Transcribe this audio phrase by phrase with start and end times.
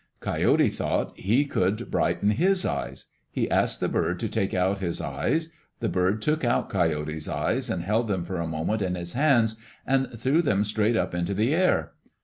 [0.19, 3.05] Coyote thought he could brighten his eyes.
[3.29, 5.49] He asked the bird to take out his eyes.
[5.79, 10.07] The bird took out Coyote's eyes, held them for a moment in his hands, and
[10.19, 11.91] threw them straight up into the air.